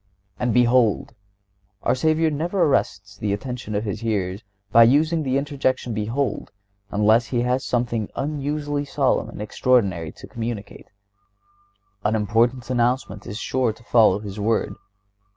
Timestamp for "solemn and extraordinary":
8.83-10.11